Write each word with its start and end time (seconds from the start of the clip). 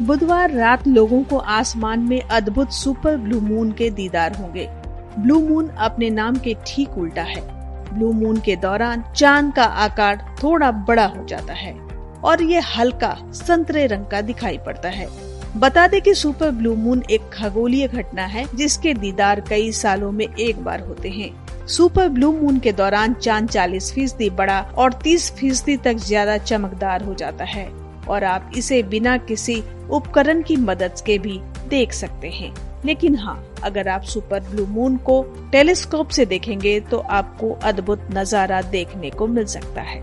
बुधवार 0.00 0.50
रात 0.50 0.86
लोगों 0.88 1.22
को 1.22 1.36
आसमान 1.36 2.00
में 2.00 2.20
अद्भुत 2.20 2.72
सुपर 2.72 3.16
ब्लू 3.16 3.40
मून 3.40 3.70
के 3.72 3.88
दीदार 3.90 4.34
होंगे। 4.34 4.66
ब्लू 5.18 5.38
मून 5.40 5.68
अपने 5.68 6.10
नाम 6.10 6.36
के 6.36 6.54
ठीक 6.66 6.98
उल्टा 6.98 7.22
है। 7.22 7.40
ब्लू 7.94 8.10
मून 8.12 8.36
के 8.36 8.56
दौरान 8.56 9.02
चाँद 9.16 9.52
का 9.54 9.64
आकार 9.64 10.36
थोड़ा 10.42 10.70
बड़ा 10.70 11.06
हो 11.06 11.24
जाता 11.24 11.52
है 11.52 11.72
और 12.24 12.42
ये 12.42 12.60
हल्का, 12.68 13.16
संतरे 13.32 13.86
रंग 13.86 14.06
का 14.06 14.20
दिखाई 14.20 14.58
पड़ता 14.58 14.88
है। 14.88 15.08
बता 15.56 15.86
दें 15.88 16.00
कि 16.02 16.14
सुपर 16.14 16.50
ब्लू 16.50 16.74
मून 16.76 17.02
एक 17.10 17.28
खगोलीय 17.32 17.88
घटना 17.88 18.22
है, 18.22 18.46
जिसके 18.54 18.94
दीदार 18.94 19.40
कई 19.40 19.72
सालों 19.72 20.12
में 20.12 20.26
एक 20.26 20.62
बार 20.64 20.80
होते 20.80 21.08
हैं। 21.08 21.66
सुपर 21.66 22.08
ब्लू 22.08 22.32
मून 22.32 22.58
के 22.58 22.72
दौरान 22.72 23.14
चाँद 23.14 23.48
40 23.48 23.92
फ़ीसदी 23.94 24.30
बड़ा 24.30 24.60
और 24.78 24.92
30 24.94 25.30
फ़ीसदी 25.32 25.76
तक 25.76 25.96
ज़्यादा 25.96 26.38
चमकदार 26.38 27.04
हो 27.04 27.14
जाता 27.14 27.44
है। 27.44 27.87
और 28.10 28.24
आप 28.24 28.50
इसे 28.56 28.82
बिना 28.84 29.16
किसी 29.18 29.62
उपकरण 29.90 30.42
की 30.42 30.56
मदद 30.56 31.02
के 31.06 31.18
भी 31.18 31.40
देख 31.68 31.92
सकते 31.92 32.28
हैं। 32.30 32.54
लेकिन 32.84 33.14
हाँ 33.14 33.42
अगर 33.64 33.88
आप 33.88 34.02
सुपर 34.02 34.40
ब्लू 34.40 34.66
मून 34.66 34.96
को 34.96 35.22
टेलीस्कोप 35.52 36.08
से 36.08 36.26
देखेंगे 36.26 36.78
तो 36.80 36.98
आपको 36.98 37.50
अद्भुत 37.62 38.06
नज़ारा 38.12 38.60
देखने 38.62 39.10
को 39.10 39.26
मिल 39.26 39.44
सकता 39.46 39.82
है। 39.82 40.00